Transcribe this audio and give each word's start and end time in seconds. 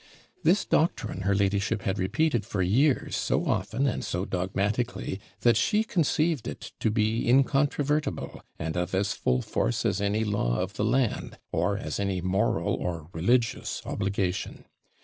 This 0.41 0.65
doctrine 0.65 1.21
her 1.21 1.35
ladyship 1.35 1.83
had 1.83 1.99
repeated 1.99 2.43
for 2.43 2.63
years 2.63 3.15
so 3.15 3.45
often 3.45 3.85
and 3.85 4.03
so 4.03 4.25
dogmatically, 4.25 5.19
that 5.41 5.55
she 5.55 5.83
conceived 5.83 6.47
it 6.47 6.71
to 6.79 6.89
be 6.89 7.29
incontrovertible, 7.29 8.41
and 8.57 8.75
of 8.75 8.95
as 8.95 9.13
full 9.13 9.43
force 9.43 9.85
as 9.85 10.01
any 10.01 10.23
law 10.23 10.57
of 10.57 10.73
the 10.73 10.85
land, 10.85 11.37
or 11.51 11.77
as 11.77 11.99
any 11.99 12.19
moral 12.19 12.73
or 12.73 13.09
religious 13.13 13.83
obligation. 13.85 14.65